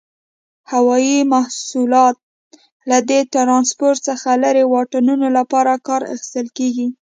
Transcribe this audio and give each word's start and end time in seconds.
هوایي 0.71 1.17
مواصلات 1.31 2.15
له 2.89 2.97
دې 3.09 3.19
ترانسپورت 3.33 3.99
څخه 4.09 4.29
لري 4.43 4.63
واټنونو 4.67 5.27
لپاره 5.37 5.71
کار 5.87 6.01
اخیستل 6.13 6.47
کیږي. 6.57 6.87